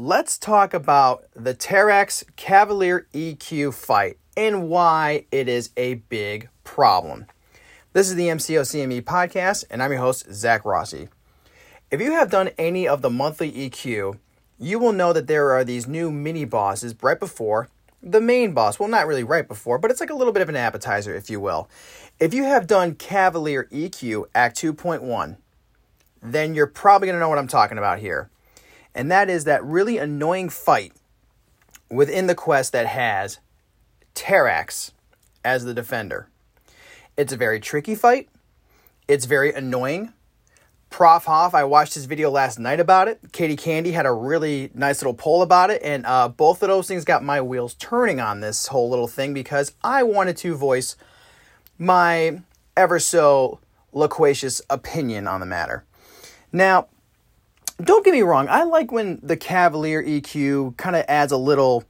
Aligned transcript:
let's 0.00 0.38
talk 0.38 0.74
about 0.74 1.24
the 1.34 1.52
Terrax 1.52 2.22
Cavalier 2.36 3.08
EQ 3.12 3.74
fight 3.74 4.16
and 4.36 4.68
why 4.68 5.24
it 5.32 5.48
is 5.48 5.70
a 5.76 5.94
big 5.94 6.48
problem. 6.62 7.26
This 7.94 8.08
is 8.08 8.14
the 8.14 8.28
MCO 8.28 8.60
CME 8.60 9.02
podcast, 9.02 9.64
and 9.68 9.82
I'm 9.82 9.90
your 9.90 10.00
host, 10.00 10.32
Zach 10.32 10.64
Rossi. 10.64 11.08
If 11.90 12.00
you 12.00 12.12
have 12.12 12.30
done 12.30 12.50
any 12.56 12.86
of 12.86 13.02
the 13.02 13.10
monthly 13.10 13.50
EQ, 13.50 14.18
you 14.56 14.78
will 14.78 14.92
know 14.92 15.12
that 15.12 15.26
there 15.26 15.50
are 15.50 15.64
these 15.64 15.88
new 15.88 16.12
mini 16.12 16.44
bosses 16.44 16.94
right 17.02 17.18
before 17.18 17.68
the 18.00 18.20
main 18.20 18.52
boss. 18.52 18.78
Well, 18.78 18.88
not 18.88 19.08
really 19.08 19.24
right 19.24 19.48
before, 19.48 19.78
but 19.78 19.90
it's 19.90 19.98
like 19.98 20.10
a 20.10 20.14
little 20.14 20.32
bit 20.32 20.42
of 20.42 20.48
an 20.48 20.54
appetizer, 20.54 21.12
if 21.12 21.28
you 21.28 21.40
will. 21.40 21.68
If 22.20 22.32
you 22.32 22.44
have 22.44 22.68
done 22.68 22.94
Cavalier 22.94 23.64
EQ 23.72 24.26
Act 24.32 24.58
2.1, 24.58 25.38
then 26.22 26.54
you're 26.54 26.68
probably 26.68 27.06
going 27.06 27.16
to 27.16 27.20
know 27.20 27.28
what 27.28 27.38
I'm 27.38 27.48
talking 27.48 27.78
about 27.78 27.98
here. 27.98 28.30
And 28.98 29.12
that 29.12 29.30
is 29.30 29.44
that 29.44 29.62
really 29.62 29.96
annoying 29.96 30.48
fight 30.48 30.92
within 31.88 32.26
the 32.26 32.34
quest 32.34 32.72
that 32.72 32.86
has 32.86 33.38
Terrax 34.16 34.90
as 35.44 35.64
the 35.64 35.72
defender. 35.72 36.28
It's 37.16 37.32
a 37.32 37.36
very 37.36 37.60
tricky 37.60 37.94
fight. 37.94 38.28
It's 39.06 39.24
very 39.24 39.52
annoying. 39.52 40.12
Prof 40.90 41.26
Hoff, 41.26 41.54
I 41.54 41.62
watched 41.62 41.94
his 41.94 42.06
video 42.06 42.28
last 42.28 42.58
night 42.58 42.80
about 42.80 43.06
it. 43.06 43.20
Katie 43.30 43.54
Candy 43.54 43.92
had 43.92 44.04
a 44.04 44.12
really 44.12 44.72
nice 44.74 45.00
little 45.00 45.14
poll 45.14 45.42
about 45.42 45.70
it, 45.70 45.80
and 45.84 46.04
uh, 46.04 46.26
both 46.26 46.60
of 46.64 46.68
those 46.68 46.88
things 46.88 47.04
got 47.04 47.22
my 47.22 47.40
wheels 47.40 47.74
turning 47.74 48.18
on 48.18 48.40
this 48.40 48.66
whole 48.66 48.90
little 48.90 49.06
thing 49.06 49.32
because 49.32 49.74
I 49.84 50.02
wanted 50.02 50.36
to 50.38 50.56
voice 50.56 50.96
my 51.78 52.40
ever 52.76 52.98
so 52.98 53.60
loquacious 53.92 54.60
opinion 54.68 55.28
on 55.28 55.38
the 55.38 55.46
matter. 55.46 55.84
Now, 56.50 56.88
don't 57.82 58.04
get 58.04 58.12
me 58.12 58.22
wrong, 58.22 58.48
I 58.48 58.64
like 58.64 58.90
when 58.90 59.20
the 59.22 59.36
Cavalier 59.36 60.02
EQ 60.02 60.76
kind 60.76 60.96
of 60.96 61.04
adds 61.08 61.32
a 61.32 61.36
little 61.36 61.84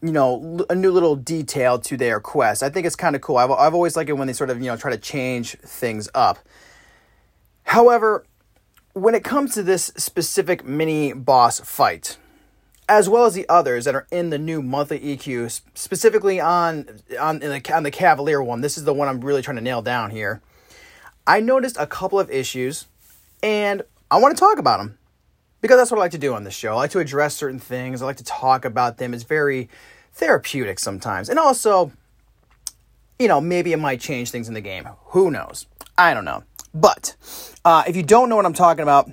you 0.00 0.12
know, 0.12 0.64
a 0.70 0.74
new 0.74 0.92
little 0.92 1.16
detail 1.16 1.78
to 1.78 1.96
their 1.96 2.20
quest. 2.20 2.62
I 2.62 2.70
think 2.70 2.86
it's 2.86 2.94
kind 2.94 3.16
of 3.16 3.22
cool. 3.22 3.36
I've, 3.36 3.50
I've 3.50 3.74
always 3.74 3.96
liked 3.96 4.08
it 4.08 4.12
when 4.12 4.28
they 4.28 4.32
sort 4.32 4.50
of, 4.50 4.60
you 4.60 4.66
know, 4.66 4.76
try 4.76 4.92
to 4.92 4.98
change 4.98 5.56
things 5.58 6.08
up. 6.14 6.38
However, 7.64 8.24
when 8.92 9.14
it 9.14 9.24
comes 9.24 9.54
to 9.54 9.62
this 9.62 9.90
specific 9.96 10.64
mini 10.64 11.12
boss 11.12 11.60
fight, 11.60 12.16
as 12.88 13.08
well 13.08 13.26
as 13.26 13.34
the 13.34 13.46
others 13.48 13.84
that 13.84 13.94
are 13.94 14.06
in 14.10 14.30
the 14.30 14.38
new 14.38 14.62
monthly 14.62 15.00
EQ, 15.00 15.60
specifically 15.74 16.40
on 16.40 17.00
on 17.20 17.40
the, 17.40 17.74
on 17.74 17.82
the 17.82 17.90
Cavalier 17.90 18.42
one, 18.42 18.60
this 18.60 18.78
is 18.78 18.84
the 18.84 18.94
one 18.94 19.08
I'm 19.08 19.20
really 19.20 19.42
trying 19.42 19.56
to 19.56 19.62
nail 19.62 19.82
down 19.82 20.10
here. 20.10 20.40
I 21.26 21.40
noticed 21.40 21.76
a 21.78 21.86
couple 21.86 22.18
of 22.18 22.30
issues, 22.30 22.86
and 23.42 23.82
I 24.10 24.18
want 24.18 24.34
to 24.36 24.40
talk 24.40 24.58
about 24.58 24.78
them 24.78 24.97
because 25.60 25.76
that's 25.76 25.90
what 25.90 25.98
I 25.98 26.00
like 26.00 26.12
to 26.12 26.18
do 26.18 26.34
on 26.34 26.44
this 26.44 26.54
show. 26.54 26.72
I 26.72 26.76
like 26.76 26.90
to 26.92 26.98
address 26.98 27.34
certain 27.34 27.58
things. 27.58 28.02
I 28.02 28.06
like 28.06 28.16
to 28.16 28.24
talk 28.24 28.64
about 28.64 28.98
them. 28.98 29.14
It's 29.14 29.24
very 29.24 29.68
therapeutic 30.12 30.78
sometimes. 30.78 31.28
And 31.28 31.38
also, 31.38 31.92
you 33.18 33.28
know, 33.28 33.40
maybe 33.40 33.72
it 33.72 33.78
might 33.78 34.00
change 34.00 34.30
things 34.30 34.48
in 34.48 34.54
the 34.54 34.60
game. 34.60 34.88
Who 35.06 35.30
knows? 35.30 35.66
I 35.96 36.14
don't 36.14 36.24
know. 36.24 36.44
But 36.74 37.16
uh, 37.64 37.84
if 37.86 37.96
you 37.96 38.02
don't 38.02 38.28
know 38.28 38.36
what 38.36 38.46
I'm 38.46 38.52
talking 38.52 38.82
about 38.82 39.10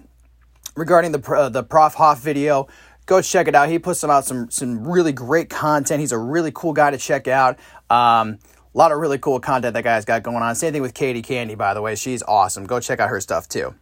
regarding 0.75 1.11
the 1.11 1.31
uh, 1.31 1.49
the 1.49 1.63
Prof 1.63 1.95
Hoff 1.95 2.21
video, 2.21 2.67
go 3.05 3.21
check 3.21 3.47
it 3.47 3.55
out. 3.55 3.69
He 3.69 3.79
puts 3.79 4.03
out 4.03 4.25
some 4.25 4.51
some 4.51 4.87
really 4.87 5.11
great 5.11 5.49
content. 5.49 5.99
He's 5.99 6.11
a 6.11 6.17
really 6.17 6.51
cool 6.53 6.73
guy 6.73 6.91
to 6.91 6.97
check 6.97 7.27
out. 7.27 7.57
Um, 7.89 8.39
a 8.73 8.77
lot 8.77 8.91
of 8.91 8.99
really 8.99 9.17
cool 9.17 9.39
content 9.39 9.73
that 9.73 9.83
guy's 9.83 10.05
got 10.05 10.21
going 10.21 10.43
on. 10.43 10.53
Same 10.53 10.73
thing 10.73 10.81
with 10.81 10.93
Katie 10.93 11.21
Candy, 11.21 11.55
by 11.55 11.73
the 11.73 11.81
way. 11.81 11.95
She's 11.95 12.21
awesome. 12.23 12.65
Go 12.65 12.79
check 12.79 12.99
out 12.99 13.09
her 13.09 13.21
stuff 13.21 13.47
too. 13.47 13.73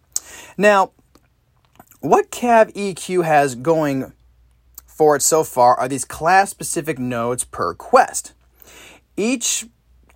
Now, 0.56 0.92
what 2.04 2.32
Cav 2.32 2.74
EQ 2.74 3.24
has 3.24 3.56
going 3.56 4.12
for 4.86 5.16
it 5.16 5.22
so 5.22 5.42
far 5.46 5.80
are 5.80 5.88
these 5.88 6.04
class 6.04 6.50
specific 6.50 7.00
nodes 7.00 7.46
per 7.46 7.74
quest. 7.74 8.34
Each 9.16 9.66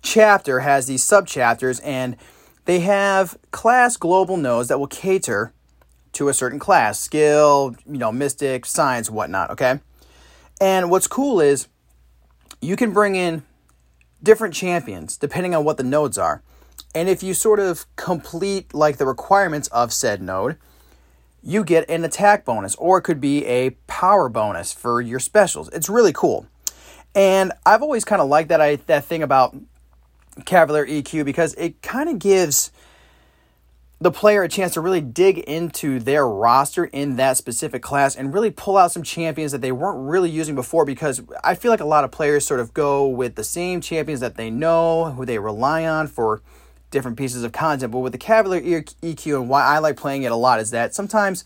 chapter 0.02 0.60
has 0.60 0.86
these 0.86 1.02
subchapters 1.02 1.80
and 1.82 2.18
they 2.66 2.80
have 2.80 3.38
class 3.52 3.96
global 3.96 4.36
nodes 4.36 4.68
that 4.68 4.78
will 4.78 4.86
cater 4.86 5.54
to 6.12 6.28
a 6.28 6.34
certain 6.34 6.58
class 6.58 7.00
skill, 7.00 7.74
you 7.86 7.96
know, 7.96 8.12
mystic, 8.12 8.66
science, 8.66 9.08
whatnot, 9.08 9.48
okay? 9.52 9.80
And 10.60 10.90
what's 10.90 11.06
cool 11.06 11.40
is 11.40 11.68
you 12.60 12.76
can 12.76 12.92
bring 12.92 13.16
in 13.16 13.44
different 14.22 14.52
champions 14.52 15.16
depending 15.16 15.54
on 15.54 15.64
what 15.64 15.78
the 15.78 15.84
nodes 15.84 16.18
are. 16.18 16.42
And 16.94 17.08
if 17.08 17.22
you 17.22 17.32
sort 17.32 17.60
of 17.60 17.86
complete 17.96 18.74
like 18.74 18.98
the 18.98 19.06
requirements 19.06 19.68
of 19.68 19.90
said 19.90 20.20
node, 20.20 20.58
you 21.42 21.64
get 21.64 21.88
an 21.88 22.04
attack 22.04 22.44
bonus, 22.44 22.74
or 22.76 22.98
it 22.98 23.02
could 23.02 23.20
be 23.20 23.44
a 23.46 23.70
power 23.86 24.28
bonus 24.28 24.72
for 24.72 25.00
your 25.00 25.20
specials. 25.20 25.68
It's 25.70 25.88
really 25.88 26.12
cool. 26.12 26.46
And 27.14 27.52
I've 27.64 27.82
always 27.82 28.04
kind 28.04 28.20
of 28.20 28.28
liked 28.28 28.48
that 28.50 28.60
I, 28.60 28.76
that 28.86 29.04
thing 29.04 29.22
about 29.22 29.56
Cavalier 30.44 30.86
EQ 30.86 31.24
because 31.24 31.54
it 31.54 31.80
kind 31.82 32.08
of 32.08 32.18
gives 32.18 32.70
the 34.00 34.12
player 34.12 34.44
a 34.44 34.48
chance 34.48 34.74
to 34.74 34.80
really 34.80 35.00
dig 35.00 35.38
into 35.38 35.98
their 35.98 36.26
roster 36.28 36.84
in 36.84 37.16
that 37.16 37.36
specific 37.36 37.82
class 37.82 38.14
and 38.14 38.32
really 38.32 38.50
pull 38.50 38.76
out 38.76 38.92
some 38.92 39.02
champions 39.02 39.50
that 39.50 39.60
they 39.60 39.72
weren't 39.72 40.08
really 40.08 40.30
using 40.30 40.54
before 40.54 40.84
because 40.84 41.20
I 41.42 41.56
feel 41.56 41.72
like 41.72 41.80
a 41.80 41.84
lot 41.84 42.04
of 42.04 42.12
players 42.12 42.46
sort 42.46 42.60
of 42.60 42.72
go 42.72 43.08
with 43.08 43.34
the 43.34 43.42
same 43.42 43.80
champions 43.80 44.20
that 44.20 44.36
they 44.36 44.50
know, 44.50 45.12
who 45.12 45.26
they 45.26 45.40
rely 45.40 45.84
on 45.84 46.06
for 46.06 46.42
different 46.90 47.16
pieces 47.16 47.44
of 47.44 47.52
content. 47.52 47.92
But 47.92 48.00
with 48.00 48.12
the 48.12 48.18
Cavalier 48.18 48.82
EQ 48.82 49.40
and 49.40 49.48
why 49.48 49.64
I 49.64 49.78
like 49.78 49.96
playing 49.96 50.22
it 50.22 50.32
a 50.32 50.36
lot 50.36 50.60
is 50.60 50.70
that 50.70 50.94
sometimes 50.94 51.44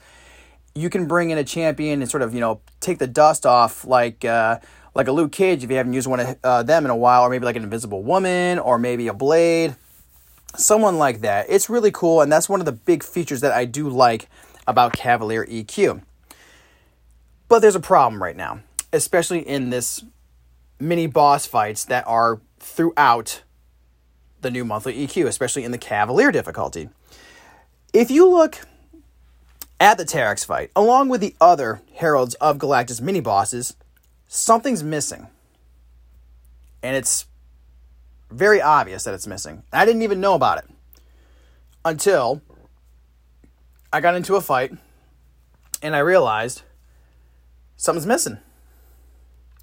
you 0.75 0.89
can 0.89 1.07
bring 1.07 1.31
in 1.31 1.39
a 1.39 1.45
champion 1.45 2.01
and 2.01 2.11
sort 2.11 2.23
of 2.23 2.35
you 2.35 2.41
know 2.41 2.61
take 2.81 2.99
the 2.99 3.07
dust 3.07 3.45
off 3.45 3.85
like 3.85 4.25
uh, 4.25 4.59
like 4.95 5.09
a 5.09 5.13
Luke 5.13 5.33
Cage 5.33 5.65
if 5.65 5.71
you 5.71 5.77
haven't 5.77 5.93
used 5.93 6.07
one 6.07 6.21
of 6.21 6.37
uh, 6.45 6.63
them 6.63 6.85
in 6.85 6.91
a 6.91 6.97
while, 6.97 7.23
or 7.23 7.31
maybe 7.31 7.45
like 7.45 7.57
an 7.57 7.63
Invisible 7.63 8.03
Woman, 8.03 8.59
or 8.59 8.79
maybe 8.79 9.09
a 9.09 9.15
Blade, 9.15 9.77
someone 10.57 10.99
like 10.99 11.21
that. 11.23 11.47
It's 11.49 11.71
really 11.71 11.91
cool, 11.91 12.21
and 12.21 12.31
that's 12.31 12.49
one 12.49 12.61
of 12.61 12.67
the 12.67 12.73
big 12.73 13.03
features 13.03 13.41
that 13.41 13.53
I 13.53 13.65
do 13.65 13.89
like 13.89 14.29
about 14.67 14.93
Cavalier 14.93 15.47
EQ. 15.47 16.03
But 17.49 17.61
there's 17.61 17.75
a 17.75 17.81
problem 17.81 18.23
right 18.23 18.37
now, 18.37 18.61
especially 18.93 19.41
in 19.41 19.71
this 19.71 20.05
mini 20.79 21.07
boss 21.07 21.47
fights 21.47 21.85
that 21.85 22.07
are 22.07 22.41
throughout 22.59 23.43
the 24.43 24.51
new 24.51 24.65
monthly 24.65 25.07
EQ, 25.07 25.27
especially 25.27 25.65
in 25.65 25.73
the 25.73 25.79
Cavalier 25.79 26.31
difficulty. 26.31 26.89
If 27.93 28.11
you 28.11 28.29
look 28.29 28.59
at 29.81 29.99
the 29.99 30.05
Terrax 30.05 30.45
fight, 30.45 30.71
along 30.77 31.09
with 31.09 31.21
the 31.21 31.35
other 31.41 31.83
Heralds 31.95 32.35
of 32.37 32.59
Galactus 32.59 33.01
mini 33.01 33.21
bosses, 33.21 33.75
something's 34.29 34.83
missing. 34.83 35.27
And 36.83 36.97
it's 36.97 37.27
very 38.31 38.61
obvious 38.61 39.05
that 39.05 39.15
it's 39.15 39.27
missing. 39.27 39.63
I 39.73 39.85
didn't 39.85 40.03
even 40.03 40.21
know 40.21 40.35
about 40.35 40.59
it 40.59 40.65
until 41.85 42.41
I 43.93 44.01
got 44.01 44.15
into 44.15 44.37
a 44.37 44.41
fight 44.41 44.73
and 45.83 45.95
I 45.95 45.99
realized 45.99 46.63
something's 47.77 48.07
missing. 48.07 48.39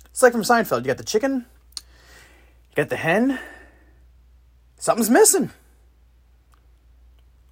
It's 0.06 0.22
like 0.22 0.34
from 0.34 0.44
Seinfeld 0.44 0.80
you 0.82 0.88
got 0.88 0.98
the 0.98 1.04
chicken, 1.04 1.46
you 1.78 2.76
got 2.76 2.90
the 2.90 2.98
hen, 2.98 3.40
something's 4.90 5.12
missing. 5.12 5.52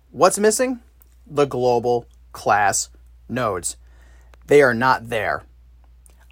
What's 0.10 0.40
missing? 0.40 0.80
The 1.28 1.46
global 1.46 2.08
class 2.32 2.90
nodes. 3.30 3.78
They 4.48 4.64
are 4.64 4.74
not 4.74 5.10
there. 5.10 5.44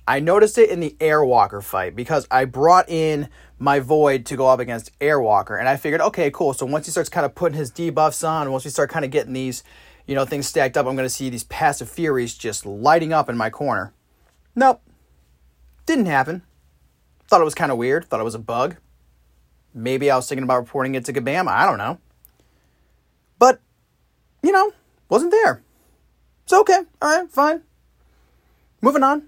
I 0.08 0.20
noticed 0.20 0.58
it 0.58 0.72
in 0.72 0.80
the 0.80 0.96
Airwalker 1.00 1.64
fight 1.64 1.96
because 1.96 2.28
I 2.32 2.46
brought 2.46 2.90
in 2.90 3.30
my 3.60 3.80
Void 3.82 4.26
to 4.26 4.36
go 4.36 4.48
up 4.48 4.60
against 4.60 4.98
Airwalker, 4.98 5.60
and 5.60 5.70
I 5.70 5.78
figured, 5.78 6.02
okay, 6.02 6.32
cool. 6.32 6.56
So 6.56 6.66
once 6.66 6.88
he 6.88 6.92
starts 6.92 7.10
kind 7.10 7.24
of 7.24 7.36
putting 7.36 7.56
his 7.60 7.72
debuffs 7.72 8.28
on, 8.28 8.52
once 8.52 8.66
we 8.66 8.72
start 8.72 8.90
kind 8.90 9.06
of 9.06 9.12
getting 9.12 9.34
these, 9.34 9.64
you 10.08 10.16
know, 10.16 10.26
things 10.26 10.48
stacked 10.48 10.76
up, 10.76 10.88
I'm 10.88 10.96
going 10.96 11.06
to 11.06 11.14
see 11.14 11.30
these 11.30 11.44
passive 11.44 11.88
Furies 11.88 12.36
just 12.36 12.66
lighting 12.66 13.14
up 13.14 13.30
in 13.30 13.38
my 13.38 13.52
corner. 13.52 13.94
Nope, 14.56 14.82
didn't 15.85 16.08
happen. 16.08 16.41
Thought 17.28 17.41
it 17.41 17.46
was 17.46 17.53
kind 17.53 17.72
of 17.72 17.78
weird. 17.78 18.06
Thought 18.06 18.22
it 18.22 18.24
was 18.24 18.34
a 18.34 18.40
bug. 18.40 18.78
Maybe 19.78 20.10
I 20.10 20.16
was 20.16 20.28
thinking 20.30 20.44
about 20.44 20.60
reporting 20.60 20.96
it 20.96 21.04
to 21.06 21.14
Kabam. 21.14 21.50
I 21.50 21.66
don't 21.66 21.78
know. 21.78 22.00
But, 23.38 23.60
you 24.42 24.54
know, 24.54 24.72
wasn't 25.10 25.32
there. 25.32 25.62
It's 26.46 26.54
okay. 26.54 26.80
All 27.02 27.20
right, 27.22 27.30
fine. 27.30 27.62
Moving 28.82 29.04
on. 29.04 29.28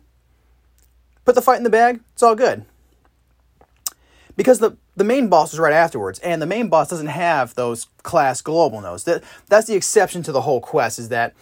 Put 1.26 1.36
the 1.36 1.42
fight 1.42 1.58
in 1.58 1.64
the 1.64 1.70
bag. 1.70 2.00
It's 2.14 2.24
all 2.24 2.36
good. 2.36 2.64
Because 4.38 4.60
the, 4.60 4.78
the 4.96 5.04
main 5.04 5.28
boss 5.28 5.52
is 5.52 5.60
right 5.60 5.74
afterwards, 5.74 6.20
and 6.20 6.42
the 6.42 6.46
main 6.46 6.70
boss 6.70 6.90
doesn't 6.90 7.08
have 7.08 7.56
those 7.56 7.88
class 8.04 8.40
global 8.42 8.80
nodes. 8.80 9.04
That, 9.04 9.24
that's 9.48 9.68
the 9.68 9.76
exception 9.76 10.24
to 10.24 10.32
the 10.32 10.42
whole 10.42 10.62
quest, 10.62 10.98
is 10.98 11.10
that 11.10 11.34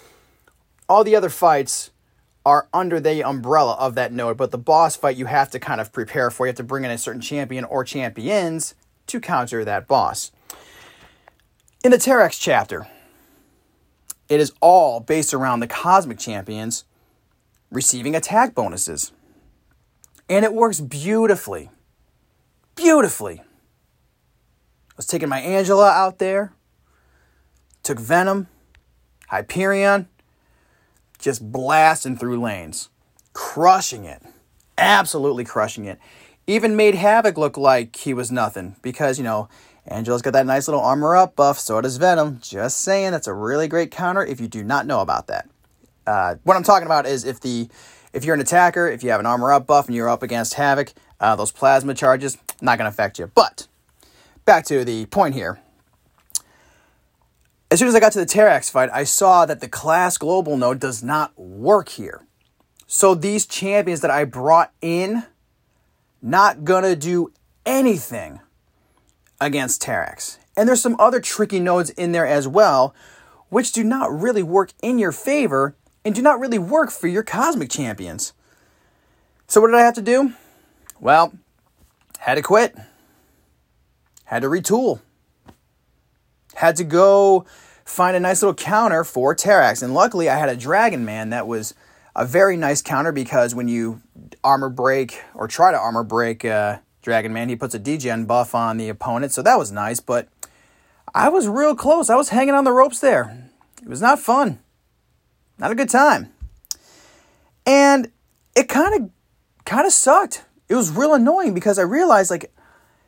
all 0.89 1.03
the 1.03 1.15
other 1.15 1.29
fights 1.29 1.91
are 2.43 2.67
under 2.73 2.99
the 2.99 3.23
umbrella 3.23 3.73
of 3.73 3.95
that 3.95 4.13
node, 4.13 4.37
but 4.37 4.51
the 4.51 4.57
boss 4.57 4.95
fight 4.95 5.17
you 5.17 5.25
have 5.25 5.51
to 5.51 5.59
kind 5.59 5.79
of 5.79 5.91
prepare 5.91 6.31
for. 6.31 6.45
You 6.45 6.49
have 6.49 6.57
to 6.57 6.63
bring 6.63 6.85
in 6.85 6.91
a 6.91 6.97
certain 6.97 7.21
champion 7.21 7.65
or 7.65 7.83
champions 7.83 8.73
to 9.07 9.19
counter 9.19 9.63
that 9.65 9.87
boss. 9.87 10.31
In 11.83 11.91
the 11.91 11.97
Terrax 11.97 12.39
chapter, 12.39 12.87
it 14.27 14.39
is 14.39 14.53
all 14.59 14.99
based 14.99 15.33
around 15.33 15.59
the 15.59 15.67
cosmic 15.67 16.17
champions 16.17 16.83
receiving 17.71 18.15
attack 18.15 18.55
bonuses. 18.55 19.11
And 20.27 20.43
it 20.43 20.53
works 20.53 20.79
beautifully. 20.79 21.69
Beautifully. 22.75 23.41
I 23.41 24.93
was 24.97 25.05
taking 25.05 25.29
my 25.29 25.39
Angela 25.39 25.89
out 25.89 26.19
there, 26.19 26.53
took 27.83 27.99
Venom, 27.99 28.47
Hyperion, 29.27 30.07
just 31.19 31.51
blasting 31.51 32.17
through 32.17 32.39
lanes, 32.41 32.89
crushing 33.33 34.05
it, 34.05 34.21
absolutely 34.77 35.43
crushing 35.43 35.85
it. 35.85 35.99
Even 36.47 36.75
made 36.75 36.95
Havoc 36.95 37.37
look 37.37 37.57
like 37.57 37.95
he 37.95 38.13
was 38.13 38.31
nothing 38.31 38.75
because, 38.81 39.17
you 39.17 39.23
know, 39.23 39.49
Angela's 39.87 40.21
got 40.21 40.33
that 40.33 40.45
nice 40.45 40.67
little 40.67 40.81
armor 40.81 41.15
up 41.15 41.35
buff, 41.35 41.59
so 41.59 41.79
does 41.81 41.97
Venom. 41.97 42.39
Just 42.41 42.81
saying, 42.81 43.11
that's 43.11 43.27
a 43.27 43.33
really 43.33 43.67
great 43.67 43.91
counter 43.91 44.23
if 44.23 44.39
you 44.39 44.47
do 44.47 44.63
not 44.63 44.85
know 44.85 45.01
about 45.01 45.27
that. 45.27 45.49
Uh, 46.05 46.35
what 46.43 46.55
I'm 46.55 46.63
talking 46.63 46.85
about 46.85 47.05
is 47.05 47.23
if 47.23 47.39
the 47.39 47.67
if 48.13 48.23
you're 48.23 48.35
an 48.35 48.41
attacker, 48.41 48.87
if 48.87 49.03
you 49.03 49.09
have 49.09 49.19
an 49.19 49.25
armor 49.25 49.51
up 49.51 49.67
buff 49.67 49.87
and 49.87 49.95
you're 49.95 50.07
up 50.07 50.23
against 50.23 50.53
Havoc, 50.53 50.93
uh, 51.19 51.35
those 51.35 51.51
plasma 51.51 51.93
charges 51.93 52.37
not 52.61 52.77
going 52.77 52.85
to 52.85 52.89
affect 52.89 53.19
you. 53.19 53.29
But 53.33 53.67
back 54.45 54.65
to 54.65 54.85
the 54.85 55.05
point 55.07 55.35
here. 55.35 55.59
As 57.69 57.79
soon 57.79 57.89
as 57.89 57.95
I 57.95 57.99
got 57.99 58.13
to 58.13 58.19
the 58.19 58.25
Terrax 58.25 58.71
fight, 58.71 58.89
I 58.93 59.03
saw 59.03 59.45
that 59.45 59.59
the 59.59 59.67
class 59.67 60.17
global 60.17 60.55
node 60.55 60.79
does 60.79 61.03
not 61.03 61.37
work 61.37 61.89
here. 61.89 62.25
So 62.87 63.15
these 63.15 63.45
champions 63.45 64.01
that 64.01 64.11
I 64.11 64.23
brought 64.23 64.71
in, 64.81 65.23
not 66.25 66.63
gonna 66.63 66.95
do 66.95 67.31
anything 67.67 68.39
against 69.39 69.81
Terrax. 69.81 70.39
And 70.57 70.67
there's 70.67 70.81
some 70.81 70.95
other 70.99 71.19
tricky 71.19 71.59
nodes 71.59 71.91
in 71.91 72.13
there 72.13 72.25
as 72.25 72.47
well, 72.47 72.95
which 73.49 73.71
do 73.71 73.83
not 73.83 74.11
really 74.11 74.41
work 74.41 74.71
in 74.81 74.97
your 74.97 75.11
favor 75.11 75.75
and 76.03 76.15
do 76.15 76.23
not 76.23 76.39
really 76.39 76.57
work 76.57 76.89
for 76.89 77.07
your 77.07 77.21
cosmic 77.21 77.69
champions. 77.69 78.33
So 79.47 79.61
what 79.61 79.67
did 79.67 79.75
I 79.75 79.81
have 79.81 79.93
to 79.95 80.01
do? 80.01 80.33
Well, 80.99 81.33
had 82.19 82.35
to 82.35 82.41
quit. 82.41 82.75
Had 84.25 84.41
to 84.41 84.47
retool. 84.47 85.01
Had 86.55 86.75
to 86.77 86.83
go 86.83 87.45
find 87.83 88.17
a 88.17 88.19
nice 88.19 88.41
little 88.41 88.55
counter 88.55 89.03
for 89.03 89.35
Terrax. 89.35 89.83
And 89.83 89.93
luckily 89.93 90.27
I 90.27 90.37
had 90.37 90.49
a 90.49 90.55
Dragon 90.55 91.05
Man 91.05 91.29
that 91.29 91.45
was 91.45 91.75
a 92.15 92.25
very 92.25 92.55
nice 92.55 92.81
counter 92.81 93.11
because 93.11 93.53
when 93.53 93.67
you 93.67 94.01
armor 94.43 94.69
break 94.69 95.21
or 95.33 95.47
try 95.47 95.71
to 95.71 95.77
armor 95.77 96.03
break 96.03 96.45
uh, 96.45 96.79
Dragon 97.01 97.33
Man, 97.33 97.49
he 97.49 97.55
puts 97.55 97.75
a 97.75 97.79
degen 97.79 98.25
buff 98.25 98.55
on 98.55 98.77
the 98.77 98.89
opponent. 98.89 99.31
So 99.33 99.41
that 99.41 99.57
was 99.57 99.71
nice, 99.71 99.99
but 99.99 100.29
I 101.13 101.29
was 101.29 101.47
real 101.47 101.75
close. 101.75 102.09
I 102.09 102.15
was 102.15 102.29
hanging 102.29 102.53
on 102.53 102.63
the 102.63 102.71
ropes 102.71 102.99
there. 102.99 103.49
It 103.81 103.89
was 103.89 104.01
not 104.01 104.19
fun. 104.19 104.59
Not 105.57 105.71
a 105.71 105.75
good 105.75 105.89
time. 105.89 106.31
And 107.65 108.11
it 108.55 108.69
kind 108.69 108.95
of 108.95 109.09
kind 109.65 109.85
of 109.85 109.93
sucked. 109.93 110.45
It 110.69 110.75
was 110.75 110.91
real 110.91 111.13
annoying 111.13 111.53
because 111.53 111.77
I 111.77 111.83
realized 111.83 112.31
like 112.31 112.51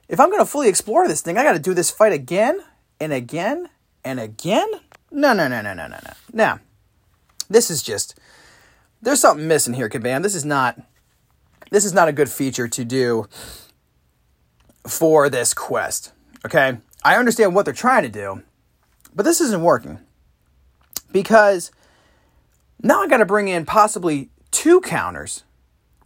if 0.07 0.19
I'm 0.19 0.30
going 0.30 0.42
to 0.42 0.45
fully 0.45 0.69
explore 0.69 1.07
this 1.07 1.21
thing, 1.21 1.38
I 1.38 1.44
got 1.44 1.53
to 1.53 1.60
do 1.60 1.74
this 1.74 1.92
fight 1.92 2.13
again 2.13 2.62
and 3.00 3.12
again 3.12 3.69
and 4.03 4.19
again. 4.19 4.69
No, 5.12 5.33
no, 5.33 5.48
no, 5.48 5.62
no, 5.62 5.74
no, 5.74 5.88
no, 5.88 5.98
no. 6.03 6.13
Now, 6.31 6.60
this 7.50 7.69
is 7.69 7.81
just 7.81 8.18
there's 9.02 9.20
something 9.22 9.48
missing 9.48 9.74
here, 9.74 9.90
Kabam. 9.90 10.24
This 10.24 10.36
is 10.36 10.46
not 10.46 10.82
this 11.72 11.86
is 11.86 11.94
not 11.94 12.08
a 12.08 12.14
good 12.14 12.30
feature 12.30 12.68
to 12.68 12.86
do 12.86 13.28
for 14.88 15.30
this 15.30 15.54
quest. 15.54 16.14
Okay? 16.46 16.78
I 17.04 17.16
understand 17.16 17.56
what 17.56 17.66
they're 17.66 17.74
trying 17.74 18.04
to 18.04 18.10
do, 18.10 18.44
but 19.14 19.24
this 19.24 19.42
isn't 19.42 19.62
working. 19.62 20.00
Because 21.12 21.72
now 22.82 23.02
I 23.02 23.08
got 23.08 23.18
to 23.18 23.26
bring 23.26 23.48
in 23.48 23.66
possibly 23.66 24.30
two 24.52 24.82
counters 24.82 25.44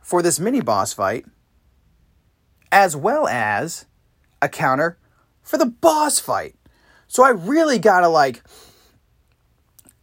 for 0.01 0.21
this 0.21 0.39
mini 0.39 0.61
boss 0.61 0.93
fight, 0.93 1.25
as 2.71 2.95
well 2.95 3.27
as 3.27 3.85
a 4.41 4.49
counter 4.49 4.97
for 5.41 5.57
the 5.57 5.65
boss 5.65 6.19
fight. 6.19 6.55
So 7.07 7.23
I 7.23 7.29
really 7.29 7.79
got 7.79 8.01
to, 8.01 8.07
like, 8.07 8.43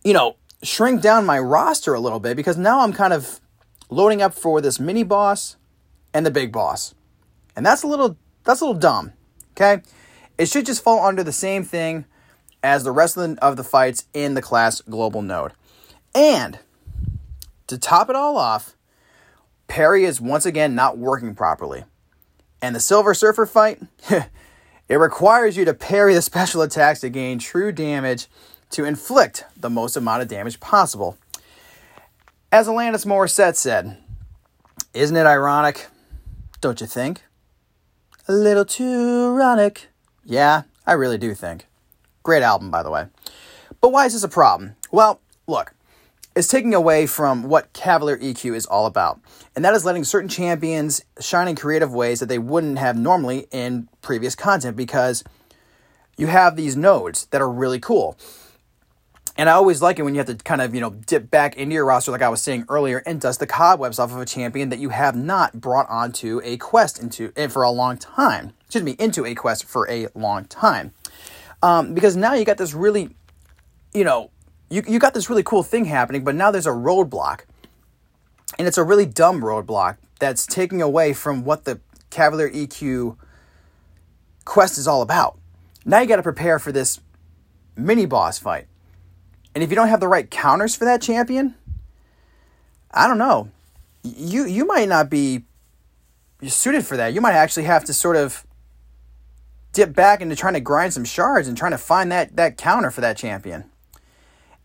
you 0.04 0.12
know, 0.12 0.36
shrink 0.62 1.00
down 1.00 1.24
my 1.26 1.38
roster 1.38 1.94
a 1.94 2.00
little 2.00 2.20
bit 2.20 2.36
because 2.36 2.56
now 2.56 2.80
I'm 2.80 2.92
kind 2.92 3.12
of 3.12 3.40
loading 3.90 4.22
up 4.22 4.34
for 4.34 4.60
this 4.60 4.80
mini 4.80 5.02
boss 5.02 5.56
and 6.12 6.26
the 6.26 6.30
big 6.30 6.52
boss. 6.52 6.94
And 7.56 7.64
that's 7.64 7.82
a 7.82 7.86
little 7.86 8.16
that's 8.44 8.60
a 8.60 8.64
little 8.64 8.80
dumb. 8.80 9.12
Okay? 9.52 9.82
It 10.36 10.48
should 10.48 10.66
just 10.66 10.82
fall 10.82 11.04
under 11.04 11.22
the 11.22 11.32
same 11.32 11.64
thing 11.64 12.04
as 12.62 12.84
the 12.84 12.92
rest 12.92 13.16
of 13.16 13.36
the, 13.36 13.44
of 13.44 13.56
the 13.56 13.64
fights 13.64 14.06
in 14.14 14.34
the 14.34 14.42
class 14.42 14.80
global 14.80 15.22
node. 15.22 15.52
And 16.14 16.58
to 17.66 17.78
top 17.78 18.08
it 18.08 18.16
all 18.16 18.36
off, 18.36 18.76
parry 19.66 20.04
is 20.04 20.20
once 20.20 20.46
again 20.46 20.74
not 20.74 20.98
working 20.98 21.34
properly. 21.34 21.84
And 22.60 22.74
the 22.74 22.80
Silver 22.80 23.14
Surfer 23.14 23.46
fight, 23.46 23.80
it 24.88 24.96
requires 24.96 25.56
you 25.56 25.64
to 25.64 25.74
parry 25.74 26.14
the 26.14 26.22
special 26.22 26.62
attacks 26.62 27.00
to 27.00 27.10
gain 27.10 27.38
true 27.38 27.70
damage 27.70 28.26
to 28.70 28.84
inflict 28.84 29.44
the 29.56 29.70
most 29.70 29.96
amount 29.96 30.22
of 30.22 30.28
damage 30.28 30.60
possible. 30.60 31.16
As 32.50 32.66
Alanis 32.68 33.06
Morissette 33.06 33.56
said, 33.56 33.98
Isn't 34.94 35.16
it 35.16 35.26
ironic? 35.26 35.88
Don't 36.60 36.80
you 36.80 36.86
think? 36.86 37.22
A 38.26 38.32
little 38.32 38.64
too 38.64 39.34
ironic. 39.34 39.88
Yeah, 40.24 40.62
I 40.86 40.92
really 40.92 41.18
do 41.18 41.34
think. 41.34 41.66
Great 42.22 42.42
album, 42.42 42.70
by 42.70 42.82
the 42.82 42.90
way. 42.90 43.06
But 43.80 43.90
why 43.90 44.06
is 44.06 44.12
this 44.12 44.24
a 44.24 44.28
problem? 44.28 44.76
Well, 44.90 45.20
look, 45.46 45.72
it's 46.34 46.48
taking 46.48 46.74
away 46.74 47.06
from 47.06 47.44
what 47.44 47.72
Cavalier 47.72 48.16
EQ 48.18 48.54
is 48.54 48.66
all 48.66 48.86
about, 48.86 49.20
and 49.56 49.64
that 49.64 49.74
is 49.74 49.84
letting 49.84 50.04
certain 50.04 50.28
champions 50.28 51.02
shine 51.20 51.48
in 51.48 51.56
creative 51.56 51.92
ways 51.92 52.20
that 52.20 52.26
they 52.26 52.38
wouldn't 52.38 52.78
have 52.78 52.96
normally 52.96 53.46
in 53.50 53.88
previous 54.02 54.34
content 54.34 54.76
because 54.76 55.24
you 56.16 56.26
have 56.26 56.54
these 56.54 56.76
nodes 56.76 57.26
that 57.26 57.40
are 57.40 57.50
really 57.50 57.80
cool. 57.80 58.16
And 59.38 59.48
I 59.48 59.52
always 59.52 59.80
like 59.80 60.00
it 60.00 60.02
when 60.02 60.16
you 60.16 60.18
have 60.18 60.26
to 60.26 60.34
kind 60.34 60.60
of, 60.60 60.74
you 60.74 60.80
know, 60.80 60.90
dip 60.90 61.30
back 61.30 61.56
into 61.56 61.72
your 61.72 61.84
roster, 61.84 62.10
like 62.10 62.22
I 62.22 62.28
was 62.28 62.42
saying 62.42 62.64
earlier, 62.68 63.04
and 63.06 63.20
dust 63.20 63.38
the 63.38 63.46
cobwebs 63.46 64.00
off 64.00 64.10
of 64.10 64.18
a 64.18 64.26
champion 64.26 64.68
that 64.70 64.80
you 64.80 64.88
have 64.88 65.14
not 65.14 65.60
brought 65.60 65.88
onto 65.88 66.40
a 66.42 66.56
quest 66.56 67.00
into 67.00 67.32
eh, 67.36 67.46
for 67.46 67.62
a 67.62 67.70
long 67.70 67.96
time. 67.98 68.52
Excuse 68.62 68.82
me, 68.82 68.96
into 68.98 69.24
a 69.24 69.36
quest 69.36 69.64
for 69.64 69.88
a 69.88 70.08
long 70.16 70.46
time. 70.46 70.92
Um, 71.62 71.94
because 71.94 72.16
now 72.16 72.34
you 72.34 72.44
got 72.44 72.58
this 72.58 72.74
really, 72.74 73.10
you 73.94 74.02
know, 74.02 74.32
you, 74.70 74.82
you 74.88 74.98
got 74.98 75.14
this 75.14 75.30
really 75.30 75.44
cool 75.44 75.62
thing 75.62 75.84
happening, 75.84 76.24
but 76.24 76.34
now 76.34 76.50
there's 76.50 76.66
a 76.66 76.70
roadblock. 76.70 77.42
And 78.58 78.66
it's 78.66 78.78
a 78.78 78.82
really 78.82 79.06
dumb 79.06 79.40
roadblock 79.40 79.98
that's 80.18 80.46
taking 80.46 80.82
away 80.82 81.12
from 81.12 81.44
what 81.44 81.64
the 81.64 81.78
Cavalier 82.10 82.50
EQ 82.50 83.16
quest 84.44 84.78
is 84.78 84.88
all 84.88 85.00
about. 85.00 85.38
Now 85.84 86.00
you 86.00 86.08
got 86.08 86.16
to 86.16 86.24
prepare 86.24 86.58
for 86.58 86.72
this 86.72 87.00
mini 87.76 88.04
boss 88.04 88.40
fight. 88.40 88.66
And 89.58 89.64
if 89.64 89.70
you 89.70 89.74
don't 89.74 89.88
have 89.88 89.98
the 89.98 90.06
right 90.06 90.30
counters 90.30 90.76
for 90.76 90.84
that 90.84 91.02
champion, 91.02 91.56
I 92.92 93.08
don't 93.08 93.18
know. 93.18 93.50
You 94.04 94.46
you 94.46 94.64
might 94.64 94.88
not 94.88 95.10
be 95.10 95.46
suited 96.46 96.86
for 96.86 96.96
that. 96.96 97.12
You 97.12 97.20
might 97.20 97.32
actually 97.32 97.64
have 97.64 97.84
to 97.86 97.92
sort 97.92 98.14
of 98.14 98.46
dip 99.72 99.96
back 99.96 100.20
into 100.20 100.36
trying 100.36 100.54
to 100.54 100.60
grind 100.60 100.92
some 100.92 101.04
shards 101.04 101.48
and 101.48 101.56
trying 101.56 101.72
to 101.72 101.76
find 101.78 102.12
that 102.12 102.36
that 102.36 102.56
counter 102.56 102.92
for 102.92 103.00
that 103.00 103.16
champion. 103.16 103.64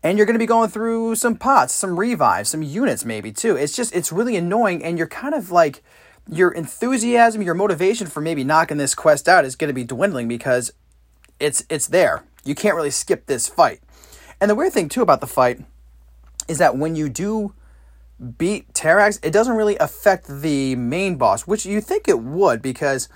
And 0.04 0.16
you're 0.16 0.26
going 0.26 0.36
to 0.36 0.38
be 0.38 0.46
going 0.46 0.70
through 0.70 1.16
some 1.16 1.34
pots, 1.34 1.74
some 1.74 1.98
revives, 1.98 2.50
some 2.50 2.62
units 2.62 3.04
maybe 3.04 3.32
too. 3.32 3.56
It's 3.56 3.74
just 3.74 3.92
it's 3.96 4.12
really 4.12 4.36
annoying 4.36 4.84
and 4.84 4.96
you're 4.96 5.08
kind 5.08 5.34
of 5.34 5.50
like 5.50 5.82
your 6.30 6.52
enthusiasm, 6.52 7.42
your 7.42 7.54
motivation 7.54 8.06
for 8.06 8.20
maybe 8.20 8.44
knocking 8.44 8.76
this 8.76 8.94
quest 8.94 9.28
out 9.28 9.44
is 9.44 9.56
going 9.56 9.70
to 9.70 9.74
be 9.74 9.82
dwindling 9.82 10.28
because 10.28 10.72
it's 11.40 11.64
it's 11.68 11.88
there. 11.88 12.22
You 12.44 12.54
can't 12.54 12.76
really 12.76 12.92
skip 12.92 13.26
this 13.26 13.48
fight. 13.48 13.80
And 14.40 14.50
the 14.50 14.54
weird 14.54 14.72
thing 14.72 14.88
too 14.88 15.02
about 15.02 15.20
the 15.20 15.26
fight 15.26 15.60
is 16.48 16.58
that 16.58 16.76
when 16.76 16.96
you 16.96 17.08
do 17.08 17.54
beat 18.38 18.72
Terrax, 18.72 19.18
it 19.24 19.32
doesn't 19.32 19.56
really 19.56 19.76
affect 19.78 20.26
the 20.28 20.76
main 20.76 21.16
boss, 21.16 21.46
which 21.46 21.66
you 21.66 21.80
think 21.80 22.08
it 22.08 22.20
would 22.20 22.62
because 22.62 23.08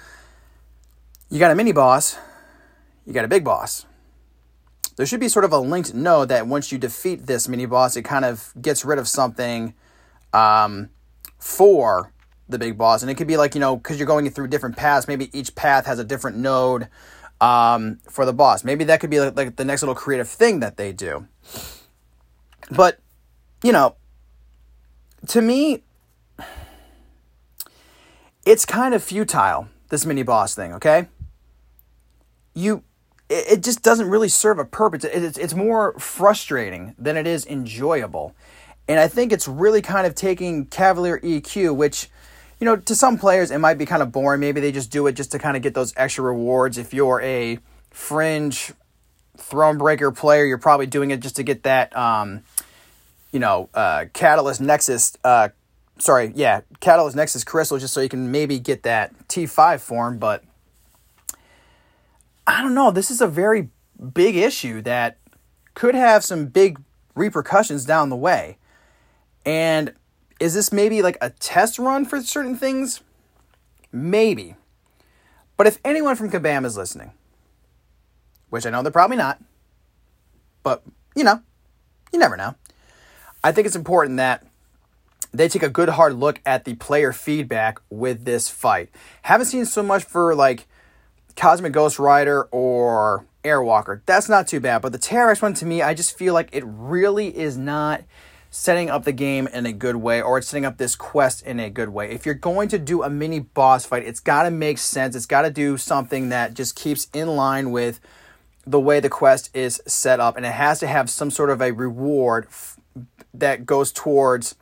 you 1.31 1.39
got 1.39 1.51
a 1.51 1.55
mini 1.55 1.73
boss, 1.73 2.19
you 3.07 3.13
got 3.13 3.25
a 3.25 3.29
big 3.29 3.45
boss. 3.45 3.87
There 4.97 5.07
should 5.07 5.21
be 5.21 5.29
sort 5.29 5.45
of 5.45 5.53
a 5.53 5.59
linked 5.59 5.95
node 5.95 6.29
that 6.31 6.47
once 6.47 6.73
you 6.73 6.79
defeat 6.79 7.27
this 7.27 7.49
mini 7.49 7.67
boss, 7.67 7.97
it 7.97 8.03
kind 8.03 8.25
of 8.25 8.53
gets 8.61 8.85
rid 8.85 8.99
of 8.99 9.07
something 9.07 9.75
um, 10.33 10.91
for 11.39 12.13
the 12.49 12.59
big 12.59 12.77
boss. 12.77 13.03
And 13.03 13.11
it 13.11 13.15
could 13.15 13.29
be 13.29 13.37
like, 13.37 13.55
you 13.55 13.61
know, 13.61 13.77
because 13.77 13.99
you're 13.99 14.07
going 14.07 14.29
through 14.31 14.49
different 14.49 14.77
paths, 14.77 15.07
maybe 15.07 15.31
each 15.39 15.55
path 15.55 15.87
has 15.87 16.01
a 16.01 16.05
different 16.05 16.39
node 16.39 16.89
um, 17.41 17.99
for 18.09 18.25
the 18.25 18.33
boss. 18.33 18.65
Maybe 18.65 18.85
that 18.85 19.01
could 19.01 19.11
be 19.11 19.21
like, 19.21 19.37
like 19.37 19.57
the 19.57 19.65
next 19.65 19.83
little 19.83 19.95
creative 19.95 20.29
thing 20.29 20.61
that 20.61 20.77
they 20.77 20.93
do. 20.93 21.27
But, 22.71 22.99
you 23.63 23.73
know, 23.73 23.97
to 25.29 25.41
me, 25.41 25.83
it's 28.45 28.65
kind 28.65 28.95
of 28.95 29.03
futile, 29.03 29.69
this 29.89 30.05
mini 30.07 30.23
boss 30.23 30.55
thing, 30.55 30.73
okay? 30.75 31.09
You, 32.55 32.83
it, 33.29 33.63
just 33.63 33.83
doesn't 33.83 34.09
really 34.09 34.29
serve 34.29 34.59
a 34.59 34.65
purpose. 34.65 35.05
it's 35.05 35.55
more 35.55 35.99
frustrating 35.99 36.95
than 36.99 37.17
it 37.17 37.27
is 37.27 37.47
enjoyable. 37.47 38.35
And 38.89 38.99
I 38.99 39.07
think 39.07 39.33
it's 39.33 39.47
really 39.47 39.83
kind 39.83 40.07
of 40.07 40.15
taking 40.15 40.67
Cavalier 40.67 41.21
EQ, 41.21 41.77
which, 41.77 42.09
you 42.61 42.65
know, 42.65 42.77
to 42.77 42.95
some 42.95 43.19
players 43.19 43.51
it 43.51 43.59
might 43.59 43.79
be 43.79 43.87
kind 43.87 44.03
of 44.03 44.13
boring. 44.13 44.41
Maybe 44.41 44.61
they 44.61 44.73
just 44.73 44.91
do 44.91 45.07
it 45.07 45.13
just 45.13 45.33
to 45.33 45.39
kind 45.39 45.57
of 45.57 45.63
get 45.63 45.75
those 45.75 45.93
extra 45.97 46.25
rewards. 46.25 46.79
If 46.79 46.93
you're 46.93 47.21
a 47.23 47.59
fringe 47.91 48.73
Thronebreaker 49.39 50.15
player, 50.17 50.45
you're 50.45 50.59
probably 50.59 50.87
doing 50.87 51.11
it 51.11 51.21
just 51.21 51.37
to 51.37 51.43
get 51.43 51.63
that, 51.63 51.97
um, 51.97 52.43
you 53.33 53.39
know, 53.39 53.69
uh, 53.75 54.07
Catalyst 54.13 54.61
Nexus. 54.61 55.17
Uh, 55.23 55.51
sorry, 55.99 56.33
yeah, 56.35 56.63
Catalyst 56.81 57.17
Nexus 57.17 57.45
Crystal, 57.45 57.79
just 57.79 57.95
so 57.95 58.01
you 58.01 58.09
can 58.09 58.31
maybe 58.31 58.59
get 58.59 58.83
that 58.83 59.29
T5 59.29 59.81
form. 59.81 60.19
But 60.19 60.45
I 62.47 62.63
don't 62.63 62.75
know. 62.75 62.91
This 62.91 63.11
is 63.11 63.21
a 63.21 63.29
very 63.29 63.69
big 64.15 64.37
issue 64.37 64.83
that 64.83 65.19
could 65.75 65.95
have 65.95 66.25
some 66.25 66.47
big 66.47 66.81
repercussions 67.15 67.85
down 67.85 68.09
the 68.09 68.17
way. 68.17 68.59
And 69.45 69.93
is 70.41 70.55
this 70.55 70.73
maybe 70.73 71.03
like 71.03 71.19
a 71.21 71.31
test 71.31 71.79
run 71.79 72.05
for 72.05 72.21
certain 72.23 72.57
things? 72.57 73.01
Maybe. 73.93 74.55
But 75.57 75.67
if 75.67 75.79
anyone 75.85 76.17
from 76.17 76.31
Kabam 76.31 76.65
is 76.65 76.77
listening, 76.77 77.13
which 78.51 78.65
I 78.67 78.71
know 78.71 78.83
they're 78.83 78.93
probably 78.93 79.17
not, 79.17 79.41
but 80.63 80.83
you 81.17 81.25
know, 81.25 81.43
you 82.13 82.19
never 82.19 82.37
know. 82.37 82.55
I 83.43 83.53
think 83.53 83.67
it's 83.67 83.77
important 83.77 84.17
that 84.19 84.47
they 85.33 85.49
take 85.49 85.63
a 85.63 85.69
good 85.69 85.91
hard 85.91 86.15
look 86.15 86.41
at 86.47 86.65
the 86.65 86.75
player 86.75 87.13
feedback 87.13 87.81
with 87.91 88.25
this 88.25 88.49
fight. 88.49 88.91
Haven't 89.23 89.47
seen 89.47 89.65
so 89.65 89.83
much 89.83 90.05
for 90.05 90.35
like 90.35 90.67
Cosmic 91.37 91.73
Ghost 91.73 91.99
Rider 91.99 92.45
or 92.51 93.27
Airwalker. 93.45 94.01
That's 94.07 94.29
not 94.29 94.47
too 94.47 94.61
bad, 94.61 94.83
but 94.83 94.93
the 94.93 94.99
Terrax 94.99 95.43
one 95.43 95.55
to 95.55 95.67
me, 95.67 95.83
I 95.83 95.95
just 95.95 96.17
feel 96.17 96.35
like 96.35 96.49
it 96.53 96.65
really 96.67 97.37
is 97.37 97.57
not 97.57 98.03
setting 98.51 98.89
up 98.89 99.05
the 99.05 99.13
game 99.13 99.47
in 99.49 99.67
a 99.67 99.73
good 99.73 99.97
way 99.97 100.23
or 100.23 100.39
it's 100.39 100.49
setting 100.49 100.65
up 100.65 100.79
this 100.79 100.97
quest 100.97 101.43
in 101.43 101.61
a 101.61 101.69
good 101.69 101.91
way. 101.91 102.11
If 102.11 102.25
you're 102.25 102.35
going 102.35 102.69
to 102.71 102.79
do 102.79 103.03
a 103.03 103.11
mini 103.11 103.41
boss 103.41 103.85
fight, 103.85 104.05
it's 104.05 104.21
got 104.21 104.45
to 104.45 104.51
make 104.51 104.79
sense. 104.79 105.15
It's 105.15 105.27
got 105.27 105.43
to 105.43 105.51
do 105.51 105.77
something 105.77 106.31
that 106.31 106.55
just 106.55 106.75
keeps 106.75 107.09
in 107.13 107.29
line 107.29 107.71
with 107.71 108.01
the 108.67 108.81
way 108.81 109.01
the 109.01 109.09
quest 109.09 109.55
is 109.55 109.83
set 109.87 110.21
up 110.21 110.37
and 110.37 110.47
it 110.47 110.53
has 110.53 110.81
to 110.81 110.87
have 110.87 111.11
some 111.11 111.31
sort 111.31 111.51
of 111.51 111.61
a 111.61 111.73
reward 111.73 112.47
f- 112.49 112.79
that 113.35 113.67
goes 113.67 113.93
towards 113.93 114.55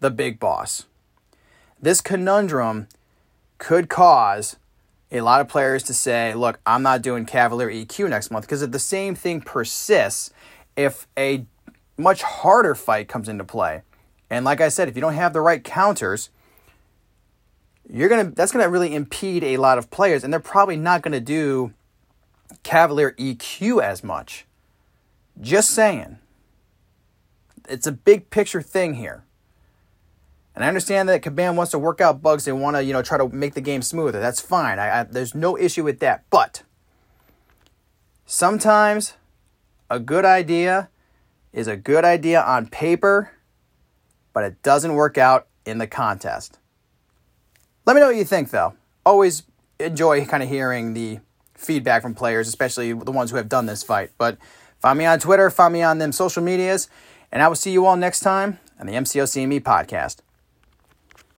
the 0.00 0.10
big 0.10 0.38
boss. 0.38 0.86
This 1.80 2.00
conundrum 2.00 2.88
could 3.58 3.88
cause 3.88 4.56
a 5.10 5.22
lot 5.22 5.40
of 5.40 5.48
players 5.48 5.82
to 5.84 5.94
say, 5.94 6.34
look, 6.34 6.60
I'm 6.64 6.82
not 6.82 7.02
doing 7.02 7.24
Cavalier 7.24 7.68
EQ 7.68 8.10
next 8.10 8.30
month 8.30 8.44
because 8.44 8.62
if 8.62 8.70
the 8.70 8.78
same 8.78 9.14
thing 9.14 9.40
persists 9.40 10.30
if 10.76 11.06
a 11.16 11.46
much 12.00 12.22
harder 12.22 12.74
fight 12.74 13.08
comes 13.08 13.28
into 13.28 13.44
play. 13.44 13.82
And 14.28 14.44
like 14.44 14.60
I 14.60 14.68
said, 14.68 14.88
if 14.88 14.96
you 14.96 15.00
don't 15.00 15.14
have 15.14 15.32
the 15.32 15.40
right 15.40 15.62
counters, 15.62 16.30
you're 17.88 18.08
gonna 18.08 18.30
that's 18.30 18.52
gonna 18.52 18.68
really 18.68 18.94
impede 18.94 19.42
a 19.42 19.56
lot 19.56 19.78
of 19.78 19.90
players, 19.90 20.22
and 20.22 20.32
they're 20.32 20.40
probably 20.40 20.76
not 20.76 21.02
gonna 21.02 21.20
do 21.20 21.72
Cavalier 22.62 23.12
EQ 23.18 23.82
as 23.82 24.04
much. 24.04 24.46
Just 25.40 25.70
saying. 25.70 26.18
It's 27.68 27.86
a 27.86 27.92
big 27.92 28.30
picture 28.30 28.62
thing 28.62 28.94
here. 28.94 29.24
And 30.54 30.64
I 30.64 30.68
understand 30.68 31.08
that 31.08 31.22
Kabam 31.22 31.54
wants 31.54 31.70
to 31.70 31.78
work 31.78 32.00
out 32.00 32.20
bugs. 32.20 32.44
They 32.44 32.52
want 32.52 32.76
to, 32.76 32.82
you 32.82 32.92
know, 32.92 33.02
try 33.02 33.16
to 33.16 33.28
make 33.28 33.54
the 33.54 33.60
game 33.60 33.82
smoother. 33.82 34.20
That's 34.20 34.40
fine. 34.40 34.78
I, 34.78 35.00
I, 35.00 35.02
there's 35.04 35.34
no 35.34 35.56
issue 35.56 35.84
with 35.84 36.00
that. 36.00 36.24
But 36.28 36.64
sometimes 38.26 39.14
a 39.88 40.00
good 40.00 40.24
idea 40.24 40.88
is 41.52 41.66
a 41.66 41.76
good 41.76 42.04
idea 42.04 42.40
on 42.40 42.66
paper, 42.66 43.32
but 44.32 44.44
it 44.44 44.62
doesn't 44.62 44.94
work 44.94 45.18
out 45.18 45.48
in 45.66 45.78
the 45.78 45.86
contest. 45.86 46.58
Let 47.86 47.94
me 47.94 48.00
know 48.00 48.08
what 48.08 48.16
you 48.16 48.24
think, 48.24 48.50
though. 48.50 48.74
Always 49.04 49.42
enjoy 49.78 50.24
kind 50.26 50.42
of 50.42 50.48
hearing 50.48 50.94
the 50.94 51.20
feedback 51.54 52.02
from 52.02 52.14
players, 52.14 52.48
especially 52.48 52.92
the 52.92 53.12
ones 53.12 53.30
who 53.30 53.36
have 53.36 53.48
done 53.48 53.66
this 53.66 53.82
fight. 53.82 54.10
But 54.18 54.38
find 54.78 54.98
me 54.98 55.06
on 55.06 55.18
Twitter, 55.18 55.50
find 55.50 55.72
me 55.72 55.82
on 55.82 55.98
them 55.98 56.12
social 56.12 56.42
medias, 56.42 56.88
and 57.32 57.42
I 57.42 57.48
will 57.48 57.56
see 57.56 57.72
you 57.72 57.86
all 57.86 57.96
next 57.96 58.20
time 58.20 58.58
on 58.78 58.86
the 58.86 58.92
MCO 58.94 59.24
CME 59.24 59.60
podcast. 59.62 60.18